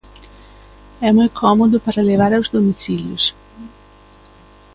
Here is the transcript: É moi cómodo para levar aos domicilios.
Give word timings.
É 1.07 1.09
moi 1.17 1.29
cómodo 1.41 1.77
para 1.85 2.07
levar 2.09 2.31
aos 2.33 2.51
domicilios. 2.55 3.23